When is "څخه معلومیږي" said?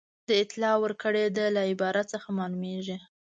2.13-2.97